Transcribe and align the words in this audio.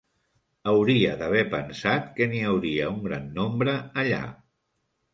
Hauria 0.71 1.11
d'haver 1.19 1.43
pensat 1.51 2.09
que 2.17 2.29
n'hi 2.33 2.41
hauria 2.55 2.91
un 2.97 3.01
gran 3.07 3.31
nombre 3.39 3.81
allà. 4.07 4.27